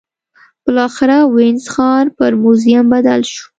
[0.65, 3.45] بالاخره وینز ښار پر موزیم بدل شو.